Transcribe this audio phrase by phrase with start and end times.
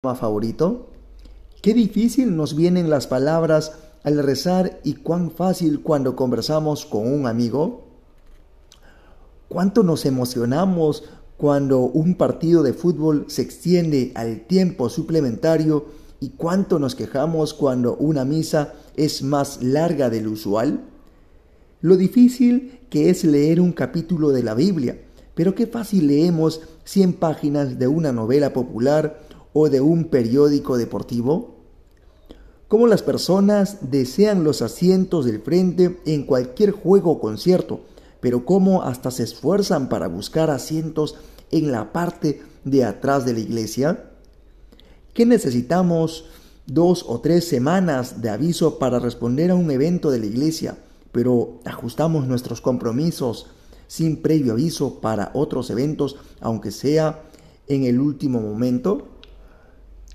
[0.00, 0.90] favorito?
[1.60, 3.72] Qué difícil nos vienen las palabras
[4.04, 7.82] al rezar y cuán fácil cuando conversamos con un amigo.
[9.48, 11.02] ¿Cuánto nos emocionamos
[11.36, 15.86] cuando un partido de fútbol se extiende al tiempo suplementario
[16.20, 20.84] y cuánto nos quejamos cuando una misa es más larga del usual?
[21.80, 24.96] Lo difícil que es leer un capítulo de la Biblia,
[25.34, 31.56] pero qué fácil leemos 100 páginas de una novela popular o de un periódico deportivo?
[32.68, 37.80] Cómo las personas desean los asientos del frente en cualquier juego o concierto,
[38.20, 41.16] pero cómo hasta se esfuerzan para buscar asientos
[41.50, 44.10] en la parte de atrás de la iglesia.
[45.14, 46.26] ¿Qué necesitamos
[46.66, 50.76] dos o tres semanas de aviso para responder a un evento de la iglesia,
[51.12, 53.46] pero ajustamos nuestros compromisos
[53.86, 57.22] sin previo aviso para otros eventos, aunque sea
[57.66, 59.08] en el último momento?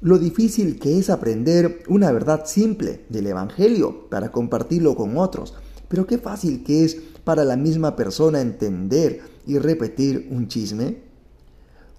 [0.03, 5.54] Lo difícil que es aprender una verdad simple del Evangelio para compartirlo con otros,
[5.87, 10.98] pero qué fácil que es para la misma persona entender y repetir un chisme.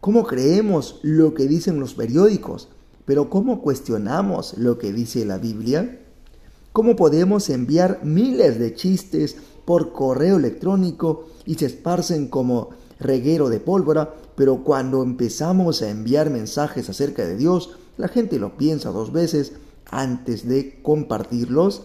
[0.03, 2.69] ¿Cómo creemos lo que dicen los periódicos?
[3.07, 6.01] Pero ¿cómo cuestionamos lo que dice la Biblia?
[6.75, 12.69] ¿Cómo podemos enviar miles de chistes por correo electrónico y se esparcen como
[13.01, 18.57] reguero de pólvora, pero cuando empezamos a enviar mensajes acerca de Dios, la gente lo
[18.57, 19.53] piensa dos veces
[19.91, 21.83] antes de compartirlos,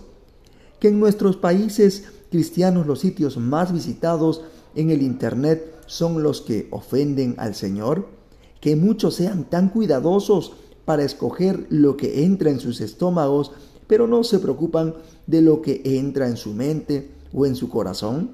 [0.79, 4.43] que en nuestros países cristianos los sitios más visitados
[4.75, 8.07] en el Internet son los que ofenden al Señor,
[8.61, 10.53] que muchos sean tan cuidadosos
[10.85, 13.51] para escoger lo que entra en sus estómagos,
[13.87, 14.95] pero no se preocupan
[15.27, 18.31] de lo que entra en su mente o en su corazón.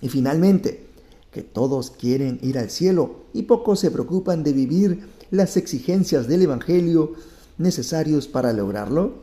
[0.00, 0.86] Y finalmente,
[1.30, 6.42] que todos quieren ir al cielo y pocos se preocupan de vivir las exigencias del
[6.42, 7.12] Evangelio
[7.58, 9.14] necesarios para lograrlo?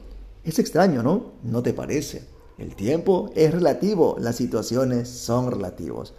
[0.43, 1.31] Es extraño, ¿no?
[1.43, 2.23] ¿No te parece?
[2.57, 6.13] El tiempo es relativo, las situaciones son relativos.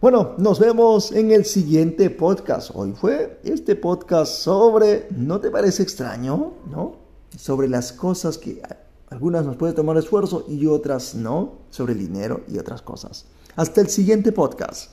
[0.00, 2.70] Bueno, nos vemos en el siguiente podcast.
[2.74, 6.54] Hoy fue este podcast sobre, ¿no te parece extraño?
[6.70, 6.96] ¿No?
[7.36, 8.62] Sobre las cosas que
[9.08, 13.26] algunas nos pueden tomar esfuerzo y otras no, sobre el dinero y otras cosas.
[13.56, 14.90] Hasta el siguiente podcast.